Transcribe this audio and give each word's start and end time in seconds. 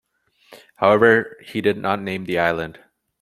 However, 0.77 1.37
he 1.45 1.61
did 1.61 1.77
not 1.77 2.01
name 2.01 2.25
the 2.25 2.39
island. 2.39 2.79